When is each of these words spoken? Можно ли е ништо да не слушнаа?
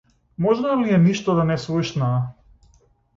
Можно 0.45 0.71
ли 0.79 0.95
е 0.95 0.97
ништо 1.03 1.35
да 1.41 1.45
не 1.49 1.57
слушнаа? 1.65 2.17